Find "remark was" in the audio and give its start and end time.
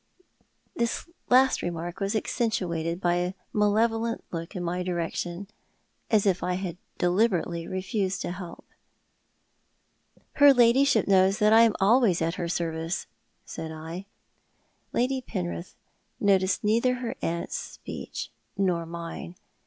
1.61-2.15